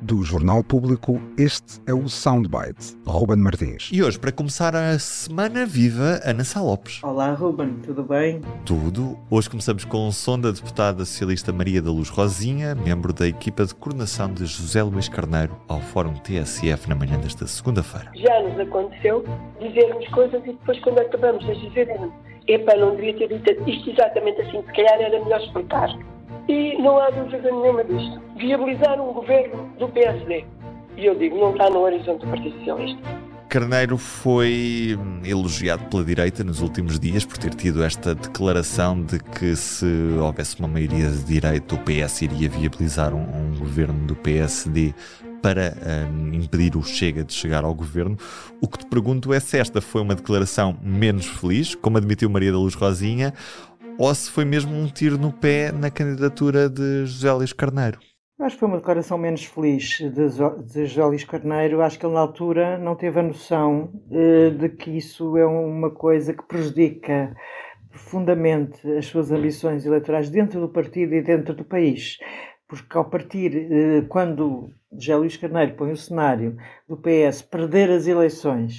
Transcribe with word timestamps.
Do 0.00 0.22
Jornal 0.22 0.64
Público, 0.64 1.20
este 1.36 1.82
é 1.86 1.92
o 1.92 2.08
Soundbite. 2.08 2.96
Ruben 3.06 3.36
Martins. 3.36 3.90
E 3.92 4.02
hoje, 4.02 4.18
para 4.18 4.32
começar 4.32 4.74
a 4.74 4.98
semana 4.98 5.66
viva, 5.66 6.18
Ana 6.24 6.44
Sá 6.44 6.62
Lopes. 6.62 7.04
Olá, 7.04 7.34
Ruben, 7.34 7.74
tudo 7.84 8.02
bem? 8.02 8.40
Tudo. 8.64 9.18
Hoje 9.30 9.50
começamos 9.50 9.84
com 9.84 10.08
o 10.08 10.12
som 10.12 10.40
da 10.40 10.50
deputada 10.50 11.04
socialista 11.04 11.52
Maria 11.52 11.82
da 11.82 11.90
Luz 11.90 12.08
Rosinha, 12.08 12.74
membro 12.74 13.12
da 13.12 13.28
equipa 13.28 13.66
de 13.66 13.74
coordenação 13.74 14.32
de 14.32 14.46
José 14.46 14.82
Luís 14.82 15.10
Carneiro, 15.10 15.54
ao 15.68 15.80
Fórum 15.82 16.14
TSF 16.14 16.88
na 16.88 16.94
manhã 16.94 17.18
desta 17.18 17.46
segunda-feira. 17.46 18.10
Já 18.14 18.42
nos 18.44 18.58
aconteceu 18.58 19.26
dizermos 19.60 20.08
coisas 20.08 20.40
e 20.44 20.52
depois, 20.52 20.80
quando 20.80 21.00
acabamos 21.00 21.44
de 21.44 21.68
dizer, 21.68 21.86
epá, 22.48 22.74
não 22.76 22.96
devia 22.96 23.14
ter 23.18 23.28
dito 23.28 23.68
isto 23.68 23.90
exatamente 23.90 24.40
assim, 24.40 24.62
se 24.62 24.72
calhar 24.72 25.00
era 25.02 25.22
melhor 25.22 25.40
explicar. 25.42 26.15
E 26.48 26.80
não 26.80 26.98
há 26.98 27.10
dúvida 27.10 27.50
nenhuma 27.50 27.82
disto. 27.84 28.20
Viabilizar 28.36 29.00
um 29.00 29.12
governo 29.12 29.70
do 29.78 29.88
PSD. 29.88 30.44
E 30.96 31.06
eu 31.06 31.14
digo, 31.14 31.36
não 31.38 31.52
está 31.52 31.68
no 31.68 31.80
horizonte 31.80 32.24
do 32.24 32.30
Partido 32.30 32.56
Socialista. 32.58 33.26
Carneiro 33.48 33.96
foi 33.96 34.98
hum, 34.98 35.20
elogiado 35.24 35.84
pela 35.84 36.04
direita 36.04 36.42
nos 36.42 36.60
últimos 36.60 36.98
dias 36.98 37.24
por 37.24 37.38
ter 37.38 37.54
tido 37.54 37.82
esta 37.82 38.14
declaração 38.14 39.00
de 39.00 39.20
que 39.20 39.54
se 39.54 39.86
houvesse 40.20 40.58
uma 40.58 40.68
maioria 40.68 41.08
de 41.08 41.22
direita, 41.24 41.74
o 41.74 41.78
PS 41.78 42.22
iria 42.22 42.48
viabilizar 42.48 43.14
um, 43.14 43.22
um 43.22 43.56
governo 43.56 44.06
do 44.06 44.16
PSD 44.16 44.92
para 45.40 45.76
uh, 45.76 46.34
impedir 46.34 46.76
o 46.76 46.82
Chega 46.82 47.22
de 47.22 47.32
chegar 47.32 47.62
ao 47.62 47.72
governo. 47.72 48.16
O 48.60 48.66
que 48.66 48.78
te 48.78 48.86
pergunto 48.86 49.32
é 49.32 49.38
se 49.38 49.56
esta 49.56 49.80
foi 49.80 50.02
uma 50.02 50.16
declaração 50.16 50.76
menos 50.82 51.26
feliz, 51.26 51.74
como 51.76 51.98
admitiu 51.98 52.28
Maria 52.28 52.50
da 52.50 52.58
Luz 52.58 52.74
Rosinha, 52.74 53.32
ou 53.98 54.14
se 54.14 54.30
foi 54.30 54.44
mesmo 54.44 54.74
um 54.74 54.86
tiro 54.86 55.16
no 55.16 55.32
pé 55.32 55.72
na 55.72 55.90
candidatura 55.90 56.68
de 56.68 57.06
José 57.06 57.32
Luís 57.32 57.52
Carneiro. 57.52 57.98
Acho 58.38 58.56
que 58.56 58.60
foi 58.60 58.68
uma 58.68 58.76
declaração 58.76 59.16
menos 59.16 59.44
feliz 59.44 59.98
de, 59.98 60.28
José 60.86 61.04
Luís 61.04 61.24
Carneiro. 61.24 61.80
Acho 61.80 61.98
que 61.98 62.04
ele, 62.04 62.12
na 62.14 62.20
altura, 62.20 62.76
não 62.76 62.94
teve 62.94 63.18
a 63.18 63.22
noção 63.22 63.90
eh, 64.10 64.50
de 64.50 64.68
que 64.68 64.90
isso 64.90 65.38
é 65.38 65.46
uma 65.46 65.90
coisa 65.90 66.34
que 66.34 66.46
prejudica 66.46 67.34
profundamente 67.88 68.86
as 68.92 69.06
suas 69.06 69.32
ambições 69.32 69.86
eleitorais 69.86 70.28
dentro 70.28 70.60
do 70.60 70.68
partido 70.68 71.14
e 71.14 71.22
dentro 71.22 71.54
do 71.54 71.64
país. 71.64 72.18
Porque, 72.68 72.98
ao 72.98 73.08
partir, 73.08 73.56
eh, 73.56 74.02
quando 74.06 74.70
José 74.92 75.16
Luís 75.16 75.36
Carneiro 75.38 75.74
põe 75.74 75.92
o 75.92 75.96
cenário 75.96 76.58
do 76.86 76.98
PS 76.98 77.40
perder 77.40 77.90
as 77.90 78.06
eleições 78.06 78.76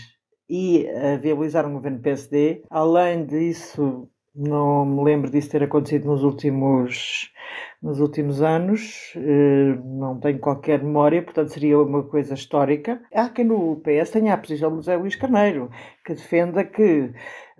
e 0.47 0.85
eh, 0.85 1.17
viabilizar 1.17 1.65
um 1.65 1.73
governo 1.73 1.99
PSD, 1.99 2.61
além 2.69 3.25
disso 3.25 4.07
não 4.37 4.85
me 4.85 5.03
lembro 5.03 5.31
disso 5.31 5.49
ter 5.49 5.63
acontecido 5.63 6.05
nos 6.05 6.23
últimos, 6.23 7.33
nos 7.81 7.99
últimos 7.99 8.41
anos, 8.41 9.13
eh, 9.15 9.75
não 9.83 10.19
tenho 10.19 10.37
qualquer 10.37 10.83
memória, 10.83 11.23
portanto 11.23 11.49
seria 11.49 11.79
uma 11.79 12.03
coisa 12.03 12.35
histórica. 12.35 13.01
Há 13.13 13.29
quem 13.29 13.45
no 13.45 13.77
PS 13.77 14.11
tenha 14.11 14.33
a 14.33 14.37
posição 14.37 14.69
de 14.69 14.75
José 14.77 14.95
Luís 14.95 15.15
Carneiro, 15.15 15.71
que 16.05 16.13
defenda 16.13 16.63
que, 16.63 17.11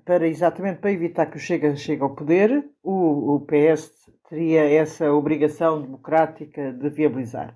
para 0.05 0.27
exatamente 0.27 0.79
para 0.79 0.91
evitar 0.91 1.25
que 1.25 1.37
o 1.37 1.39
Chega 1.39 1.75
chegue 1.75 2.03
ao 2.03 2.15
poder, 2.15 2.63
o, 2.83 3.35
o 3.35 3.39
PS 3.41 3.91
teria 4.29 4.69
essa 4.69 5.11
obrigação 5.11 5.81
democrática 5.81 6.71
de 6.73 6.89
viabilizar. 6.89 7.55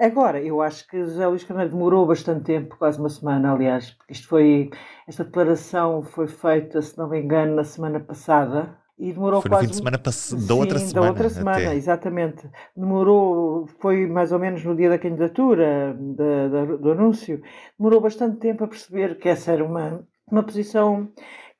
Agora, 0.00 0.42
eu 0.42 0.60
acho 0.60 0.86
que 0.86 0.98
José 0.98 1.26
Luís 1.26 1.44
Carneiro 1.44 1.72
demorou 1.72 2.06
bastante 2.06 2.44
tempo, 2.44 2.76
quase 2.76 2.98
uma 2.98 3.08
semana, 3.08 3.52
aliás, 3.52 3.90
porque 3.92 4.12
isto 4.12 4.28
foi, 4.28 4.70
esta 5.08 5.24
declaração 5.24 6.02
foi 6.02 6.26
feita, 6.26 6.82
se 6.82 6.96
não 6.98 7.08
me 7.08 7.20
engano, 7.20 7.56
na 7.56 7.64
semana 7.64 7.98
passada, 7.98 8.76
e 8.98 9.12
demorou 9.12 9.40
foi 9.40 9.50
quase. 9.50 9.68
de 9.68 9.76
semana 9.76 9.98
pass... 9.98 10.32
da 10.32 10.38
Sim, 10.38 10.60
outra 10.60 10.78
semana. 10.78 11.06
Da 11.06 11.08
outra 11.08 11.30
semana, 11.30 11.58
até. 11.58 11.74
exatamente. 11.74 12.48
Demorou, 12.76 13.66
foi 13.80 14.06
mais 14.06 14.30
ou 14.30 14.38
menos 14.38 14.62
no 14.64 14.76
dia 14.76 14.90
da 14.90 14.98
candidatura, 14.98 15.96
da, 15.98 16.48
da, 16.48 16.64
do 16.76 16.92
anúncio, 16.92 17.42
demorou 17.78 18.00
bastante 18.00 18.36
tempo 18.36 18.64
a 18.64 18.68
perceber 18.68 19.18
que 19.18 19.28
essa 19.28 19.52
era 19.52 19.64
uma, 19.64 20.06
uma 20.30 20.42
posição 20.42 21.10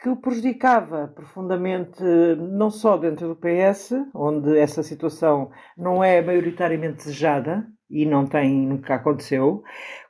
que 0.03 0.09
o 0.09 0.17
prejudicava 0.17 1.07
profundamente, 1.15 2.03
não 2.37 2.71
só 2.71 2.97
dentro 2.97 3.29
do 3.29 3.37
PS, 3.37 3.93
onde 4.13 4.59
essa 4.59 4.83
situação 4.83 5.53
não 5.77 6.03
é 6.03 6.21
maioritariamente 6.21 6.97
desejada, 6.97 7.65
e 7.89 8.05
não 8.05 8.27
tem, 8.27 8.67
nunca 8.67 8.97
aconteceu, 8.97 9.63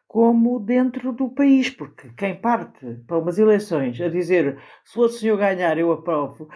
como 0.09 0.61
dentro 0.61 1.13
do 1.13 1.29
país, 1.29 1.69
porque 1.69 2.11
quem 2.17 2.41
parte 2.41 3.03
para 3.07 3.19
umas 3.19 3.39
eleições 3.39 4.01
a 4.01 4.09
dizer 4.09 4.59
se 4.85 4.99
o 4.99 5.09
senhor 5.09 5.37
ganhar 5.37 5.77
eu 5.77 5.93
aprovo, 5.93 6.49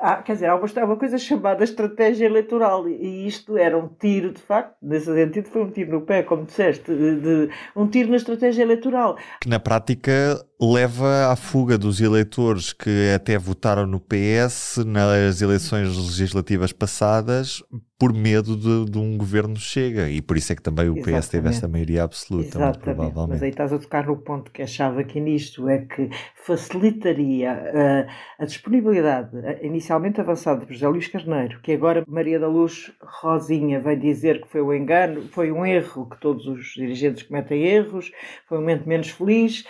Há, 0.00 0.16
quer 0.16 0.34
dizer, 0.34 0.46
há 0.46 0.54
uma, 0.54 0.66
há 0.66 0.84
uma, 0.84 0.96
coisa 0.96 1.16
chamada 1.16 1.64
estratégia 1.64 2.26
eleitoral 2.26 2.86
e 2.86 3.26
isto 3.26 3.56
era 3.56 3.76
um 3.76 3.88
tiro, 3.88 4.30
de 4.30 4.40
facto, 4.40 4.76
nesse 4.82 5.06
sentido 5.06 5.48
foi 5.48 5.62
um 5.62 5.70
tiro 5.70 5.92
no 5.92 6.02
pé, 6.02 6.22
como 6.22 6.44
disseste, 6.44 6.94
de, 6.94 7.20
de, 7.20 7.50
um 7.74 7.86
tiro 7.86 8.10
na 8.10 8.16
estratégia 8.16 8.62
eleitoral. 8.62 9.16
Que 9.40 9.48
na 9.48 9.58
prática 9.58 10.44
leva 10.62 11.32
à 11.32 11.34
fuga 11.34 11.76
dos 11.76 12.00
eleitores 12.00 12.72
que 12.72 13.12
até 13.12 13.36
votaram 13.36 13.84
no 13.84 13.98
PS 13.98 14.76
nas 14.86 15.42
eleições 15.42 15.88
legislativas 15.96 16.72
passadas 16.72 17.60
por 18.02 18.12
medo 18.12 18.56
de, 18.56 18.90
de 18.90 18.98
um 18.98 19.16
governo 19.16 19.56
chega 19.56 20.10
e 20.10 20.20
por 20.20 20.36
isso 20.36 20.52
é 20.52 20.56
que 20.56 20.62
também 20.62 20.88
o 20.88 20.96
Exatamente. 20.96 21.20
PS 21.20 21.28
teve 21.28 21.48
essa 21.48 21.68
maioria 21.68 22.02
absoluta, 22.02 22.58
muito 22.58 22.80
provavelmente. 22.80 23.30
Mas 23.30 23.42
aí 23.44 23.50
estás 23.50 23.72
a 23.72 23.78
tocar 23.78 24.08
no 24.08 24.16
ponto 24.16 24.50
que 24.50 24.60
achava 24.60 25.02
aqui 25.02 25.20
nisto, 25.20 25.68
é 25.68 25.78
que 25.78 26.10
facilitaria 26.34 27.52
uh, 27.52 28.42
a 28.42 28.44
disponibilidade 28.44 29.36
uh, 29.36 29.64
inicialmente 29.64 30.20
avançada 30.20 30.66
por 30.66 30.72
José 30.72 30.88
Luís 30.88 31.06
Carneiro, 31.06 31.60
que 31.60 31.70
agora 31.70 32.02
Maria 32.08 32.40
da 32.40 32.48
Luz 32.48 32.92
Rosinha 33.00 33.80
vai 33.80 33.94
dizer 33.94 34.42
que 34.42 34.48
foi 34.48 34.62
um 34.62 34.74
engano, 34.74 35.22
foi 35.28 35.52
um 35.52 35.64
erro, 35.64 36.08
que 36.10 36.18
todos 36.18 36.48
os 36.48 36.74
dirigentes 36.74 37.22
cometem 37.22 37.62
erros, 37.62 38.10
foi 38.48 38.58
um 38.58 38.62
momento 38.62 38.88
menos 38.88 39.10
feliz. 39.10 39.60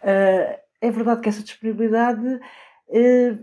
Uh, 0.00 0.39
é 0.80 0.90
verdade 0.90 1.20
que 1.20 1.28
essa 1.28 1.42
disponibilidade. 1.42 2.40
Eh, 2.90 3.36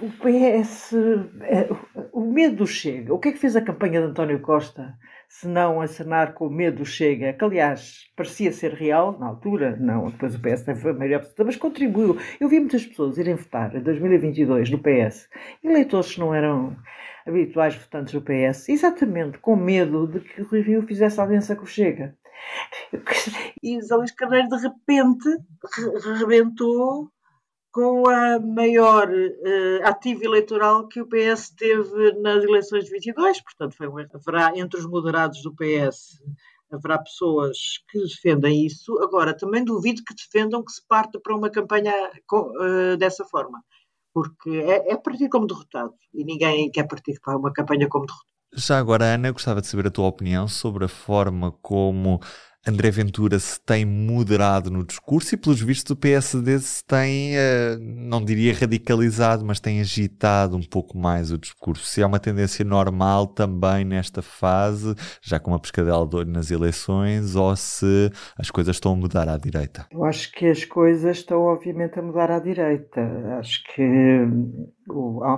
o 0.00 0.08
PS. 0.10 0.94
Eh, 1.42 1.68
o 2.12 2.20
medo 2.20 2.66
chega. 2.66 3.14
O 3.14 3.18
que 3.18 3.28
é 3.28 3.32
que 3.32 3.38
fez 3.38 3.54
a 3.56 3.62
campanha 3.62 4.00
de 4.00 4.06
António 4.08 4.40
Costa 4.40 4.94
se 5.28 5.46
não 5.46 5.80
acenar 5.80 6.34
com 6.34 6.46
o 6.46 6.50
medo 6.50 6.84
chega? 6.84 7.32
Que, 7.32 7.44
aliás, 7.44 8.10
parecia 8.16 8.52
ser 8.52 8.72
real 8.72 9.18
na 9.18 9.26
altura, 9.26 9.76
não, 9.78 10.10
depois 10.10 10.34
o 10.34 10.40
PS 10.40 10.62
teve 10.62 10.90
a 10.90 10.92
maioria 10.92 11.16
absoluta, 11.18 11.44
mas 11.44 11.56
contribuiu. 11.56 12.18
Eu 12.40 12.48
vi 12.48 12.58
muitas 12.58 12.84
pessoas 12.84 13.18
irem 13.18 13.34
votar 13.34 13.74
em 13.76 13.80
2022 13.80 14.70
no 14.70 14.78
PS, 14.78 15.28
eleitores 15.62 16.14
que 16.14 16.20
não 16.20 16.34
eram 16.34 16.76
habituais 17.26 17.76
votantes 17.76 18.12
do 18.12 18.22
PS, 18.22 18.68
exatamente 18.68 19.38
com 19.38 19.54
medo 19.56 20.06
de 20.06 20.20
que 20.20 20.42
o 20.42 20.62
Rio 20.62 20.82
fizesse 20.82 21.20
aliança 21.20 21.54
com 21.54 21.62
o 21.62 21.66
Chega. 21.66 22.16
E 23.62 23.80
José 23.80 23.94
Luís 23.94 24.10
Carneiro, 24.12 24.48
de 24.48 24.56
repente, 24.56 25.28
rebentou 26.18 27.10
com 27.70 28.08
a 28.08 28.38
maior 28.38 29.08
uh, 29.08 29.86
ativo 29.86 30.24
eleitoral 30.24 30.88
que 30.88 31.00
o 31.00 31.08
PS 31.08 31.50
teve 31.56 32.12
nas 32.20 32.44
eleições 32.44 32.84
de 32.84 32.90
22, 32.90 33.40
portanto, 33.42 33.76
foi 33.76 33.86
haverá 33.86 34.52
entre 34.58 34.78
os 34.80 34.86
moderados 34.86 35.42
do 35.42 35.54
PS 35.54 36.20
haverá 36.74 36.98
pessoas 36.98 37.56
que 37.88 37.98
defendem 38.00 38.66
isso. 38.66 38.98
Agora, 39.02 39.36
também 39.36 39.64
duvido 39.64 40.02
que 40.04 40.14
defendam 40.14 40.64
que 40.64 40.72
se 40.72 40.86
parte 40.86 41.18
para 41.20 41.36
uma 41.36 41.50
campanha 41.50 41.92
com, 42.26 42.50
uh, 42.50 42.96
dessa 42.96 43.24
forma, 43.24 43.62
porque 44.12 44.50
é, 44.50 44.92
é 44.92 44.96
partir 44.96 45.28
como 45.28 45.46
derrotado 45.46 45.94
e 46.12 46.24
ninguém 46.24 46.70
quer 46.70 46.84
partir 46.84 47.20
para 47.20 47.36
uma 47.36 47.52
campanha 47.52 47.88
como 47.88 48.06
derrotado. 48.06 48.31
Já 48.54 48.78
agora, 48.78 49.14
Ana, 49.14 49.30
gostava 49.30 49.60
de 49.62 49.66
saber 49.66 49.86
a 49.86 49.90
tua 49.90 50.06
opinião 50.06 50.46
sobre 50.46 50.84
a 50.84 50.88
forma 50.88 51.52
como 51.62 52.20
André 52.64 52.92
Ventura 52.92 53.40
se 53.40 53.60
tem 53.60 53.84
moderado 53.84 54.70
no 54.70 54.84
discurso 54.84 55.34
e, 55.34 55.38
pelos 55.38 55.60
vistos, 55.60 55.90
o 55.90 55.96
PSD 55.96 56.60
se 56.60 56.84
tem, 56.84 57.34
uh, 57.34 57.78
não 57.80 58.24
diria 58.24 58.54
radicalizado, 58.54 59.44
mas 59.44 59.58
tem 59.58 59.80
agitado 59.80 60.56
um 60.56 60.62
pouco 60.62 60.96
mais 60.96 61.32
o 61.32 61.38
discurso. 61.38 61.84
Se 61.84 62.00
há 62.00 62.06
uma 62.06 62.20
tendência 62.20 62.64
normal 62.64 63.26
também 63.26 63.84
nesta 63.84 64.22
fase, 64.22 64.94
já 65.20 65.40
com 65.40 65.50
uma 65.50 65.58
pescadela 65.58 66.06
de 66.06 66.14
olho 66.14 66.30
nas 66.30 66.52
eleições, 66.52 67.34
ou 67.34 67.54
se 67.56 68.12
as 68.38 68.48
coisas 68.48 68.76
estão 68.76 68.92
a 68.92 68.96
mudar 68.96 69.28
à 69.28 69.36
direita? 69.36 69.86
Eu 69.90 70.04
acho 70.04 70.30
que 70.30 70.46
as 70.46 70.64
coisas 70.64 71.16
estão, 71.16 71.40
obviamente, 71.42 71.98
a 71.98 72.02
mudar 72.02 72.30
à 72.30 72.38
direita. 72.38 73.00
Acho 73.40 73.60
que 73.74 73.82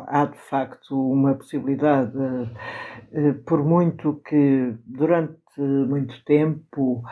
há, 0.09 0.27
de 0.27 0.39
facto, 0.51 0.95
uma 0.95 1.35
possibilidade, 1.35 2.19
uh, 2.19 3.35
por 3.47 3.65
muito 3.65 4.21
que 4.29 4.75
durante 4.85 5.44
muito 5.61 6.23
tempo, 6.25 7.03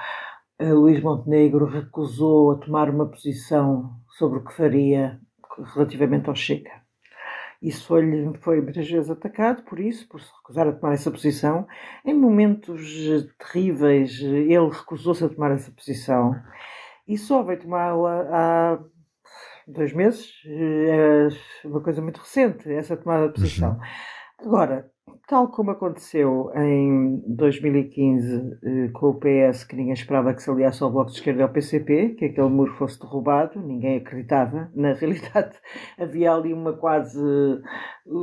Luís 0.60 1.02
Montenegro 1.02 1.66
recusou 1.66 2.52
a 2.52 2.58
tomar 2.58 2.88
uma 2.90 3.06
posição 3.06 3.96
sobre 4.18 4.38
o 4.38 4.44
que 4.44 4.54
faria 4.54 5.20
relativamente 5.74 6.28
ao 6.28 6.34
Chega. 6.34 6.82
Isso 7.60 7.86
foi, 7.86 8.02
foi 8.40 8.60
muitas 8.60 8.90
vezes 8.90 9.08
atacado 9.08 9.62
por 9.62 9.78
isso, 9.78 10.08
por 10.08 10.20
se 10.20 10.28
recusar 10.38 10.66
a 10.66 10.72
tomar 10.72 10.94
essa 10.94 11.10
posição. 11.10 11.66
Em 12.04 12.12
momentos 12.12 12.82
terríveis, 13.38 14.20
ele 14.20 14.68
recusou-se 14.68 15.24
a 15.24 15.28
tomar 15.28 15.52
essa 15.52 15.70
posição 15.70 16.34
e 17.06 17.16
só 17.16 17.42
veio 17.44 17.60
tomá-la 17.60 18.28
há 18.32 18.78
dois 19.68 19.92
meses. 19.92 20.32
É 20.44 21.28
uma 21.64 21.80
coisa 21.80 22.02
muito 22.02 22.18
recente, 22.18 22.68
essa 22.72 22.96
tomada 22.96 23.28
de 23.28 23.34
posição. 23.34 23.74
Uhum. 23.74 24.46
Agora, 24.46 24.90
tal 25.26 25.48
como 25.48 25.70
aconteceu 25.70 26.50
em 26.54 27.22
2015 27.26 28.58
eh, 28.62 28.88
com 28.92 29.08
o 29.08 29.14
PS, 29.14 29.64
que 29.64 29.74
ninguém 29.74 29.94
esperava 29.94 30.34
que 30.34 30.42
se 30.42 30.50
aliasse 30.50 30.82
ao 30.82 30.90
Bloco 30.90 31.10
de 31.10 31.16
Esquerda 31.16 31.40
e 31.40 31.42
ao 31.42 31.48
PCP, 31.48 32.10
que 32.18 32.26
aquele 32.26 32.48
muro 32.48 32.74
fosse 32.74 33.00
derrubado, 33.00 33.60
ninguém 33.60 33.96
acreditava. 33.96 34.70
Na 34.76 34.92
realidade, 34.92 35.56
havia 35.98 36.32
ali 36.32 36.52
uma 36.52 36.74
quase 36.74 37.18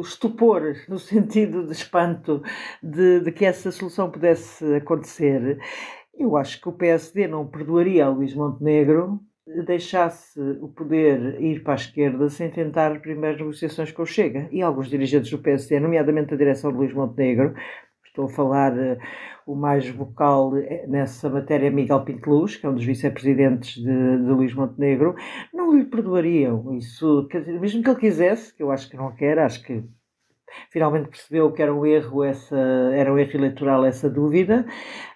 estupor, 0.02 0.76
no 0.88 1.00
sentido 1.00 1.66
de 1.66 1.72
espanto, 1.72 2.42
de, 2.84 3.22
de 3.22 3.32
que 3.32 3.46
essa 3.46 3.72
solução 3.72 4.12
pudesse 4.12 4.64
acontecer. 4.76 5.60
Eu 6.14 6.38
acho 6.38 6.62
que 6.62 6.70
o 6.70 6.74
PSD 6.74 7.28
não 7.28 7.48
perdoaria 7.48 8.06
a 8.06 8.10
Luís 8.10 8.36
Montenegro 8.36 9.20
deixasse 9.66 10.40
o 10.62 10.70
poder 10.70 11.42
ir 11.42 11.64
para 11.64 11.74
a 11.74 11.76
esquerda 11.76 12.30
sem 12.30 12.50
tentar 12.50 13.02
primeiras 13.02 13.40
negociações 13.40 13.92
com 13.92 14.04
o 14.04 14.06
Chega. 14.06 14.48
E 14.52 14.62
alguns 14.62 14.90
dirigentes 14.90 15.32
do 15.32 15.40
PSD, 15.40 15.80
nomeadamente 15.80 16.34
a 16.34 16.38
direção 16.38 16.72
de 16.72 16.78
Luís 16.78 16.94
Montenegro, 16.94 17.54
estou 18.06 18.26
a 18.26 18.30
falar 18.30 18.74
uh, 18.74 18.98
o 19.48 19.56
mais 19.56 19.88
vocal 19.90 20.56
eh, 20.58 20.86
nessa 20.88 21.30
matéria, 21.30 21.72
Miguel 21.72 22.04
Pinteluz, 22.04 22.56
que 22.56 22.66
é 22.66 22.70
um 22.70 22.76
dos 22.76 22.84
vice-presidentes 22.84 23.76
de, 23.76 23.84
de 23.84 24.30
Luís 24.32 24.54
Montenegro, 24.54 25.16
não 25.54 25.76
lhe 25.76 25.86
perdoariam 25.86 26.76
isso. 26.76 27.28
Quer 27.30 27.42
dizer, 27.42 27.60
mesmo 27.60 27.82
que 27.82 27.90
ele 27.90 28.00
quisesse, 28.00 28.54
que 28.54 28.62
eu 28.62 28.72
acho 28.72 28.90
que 28.90 28.98
não 28.98 29.16
quer, 29.16 29.40
acho 29.40 29.64
que 29.64 29.84
finalmente 30.70 31.10
percebeu 31.10 31.52
que 31.52 31.62
era 31.62 31.74
um 31.74 31.86
erro 31.86 32.24
essa 32.24 32.58
era 32.94 33.12
um 33.14 33.18
erro 33.18 33.32
eleitoral 33.36 33.86
essa 33.86 34.10
dúvida. 34.10 34.66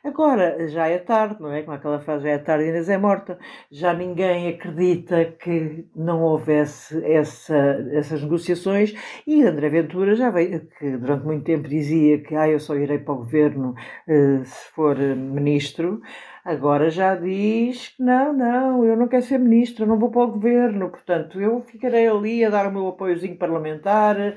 Agora 0.03 0.68
já 0.68 0.88
é 0.88 0.97
tarde 0.97 1.41
não 1.41 1.51
é? 1.51 1.62
Como 1.62 1.75
aquela 1.75 2.00
frase 2.00 2.24
já 2.24 2.30
é 2.31 2.38
tarde 2.38 2.65
Inês 2.65 2.89
é 2.89 2.97
morta. 2.97 3.38
Já 3.71 3.94
ninguém 3.94 4.50
acredita 4.50 5.25
que 5.25 5.85
não 5.95 6.21
houvesse 6.21 7.03
essa, 7.06 7.56
essas 7.91 8.21
negociações. 8.21 8.94
E 9.25 9.44
André 9.44 9.69
Ventura 9.69 10.15
já 10.15 10.30
veio 10.30 10.62
que 10.80 10.97
durante 10.97 11.25
muito 11.25 11.44
tempo 11.45 11.68
dizia 11.68 12.19
que 12.21 12.36
ah, 12.36 12.50
eu 12.50 12.59
só 12.59 12.75
irei 12.75 13.00
para 13.00 13.13
o 13.13 13.18
governo 13.18 13.75
uh, 14.07 14.44
se 14.45 14.71
for 14.71 14.97
ministro. 14.97 16.01
Agora 16.45 16.89
já 16.89 17.15
diz 17.15 17.95
que 17.95 18.03
não, 18.03 18.33
não, 18.33 18.86
eu 18.86 18.97
não 18.97 19.07
quero 19.07 19.24
ser 19.24 19.38
ministro, 19.38 19.86
não 19.86 19.97
vou 19.97 20.12
para 20.12 20.24
o 20.24 20.31
governo, 20.31 20.89
portanto 20.89 21.39
eu 21.39 21.62
ficarei 21.62 22.06
ali 22.06 22.44
a 22.44 22.50
dar 22.50 22.68
o 22.68 22.71
meu 22.71 22.89
apoiozinho 22.89 23.38
parlamentar, 23.38 24.36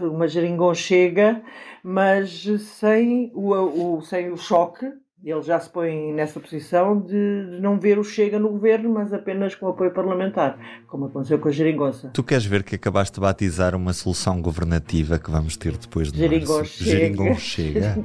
uma 0.00 0.74
chega, 0.74 1.42
mas 1.82 2.44
sem 2.78 3.30
o, 3.34 3.54
o, 3.96 4.02
sem 4.02 4.30
o 4.30 4.36
choque. 4.36 4.86
Ele 5.22 5.42
já 5.42 5.60
se 5.60 5.68
põe 5.68 6.14
nessa 6.14 6.40
posição 6.40 6.98
de, 6.98 7.14
não 7.60 7.78
ver 7.78 7.98
o 7.98 8.04
Chega 8.04 8.38
no 8.38 8.48
governo, 8.48 8.88
mas 8.88 9.12
apenas 9.12 9.54
com 9.54 9.68
apoio 9.68 9.92
parlamentar, 9.92 10.58
como 10.86 11.04
aconteceu 11.04 11.38
com 11.38 11.48
a 11.48 11.52
geringonça. 11.52 12.08
Tu 12.08 12.24
queres 12.24 12.46
ver 12.46 12.62
que 12.62 12.74
acabaste 12.74 13.16
de 13.16 13.20
batizar 13.20 13.74
uma 13.74 13.92
solução 13.92 14.40
governativa 14.40 15.18
que 15.18 15.30
vamos 15.30 15.58
ter 15.58 15.76
depois 15.76 16.10
de 16.10 16.20
Geringonchega. 16.20 16.54
março? 16.56 16.84
Geringonchega. 16.84 17.96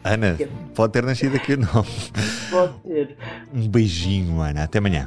Ana, 0.02 0.38
pode 0.74 0.92
ter 0.94 1.02
nascido 1.02 1.36
aqui 1.36 1.52
o 1.52 1.58
nome. 1.58 1.88
Pode 2.50 2.80
ter. 2.80 3.14
Um 3.52 3.68
beijinho, 3.68 4.40
Ana. 4.40 4.62
Até 4.62 4.78
amanhã. 4.78 5.06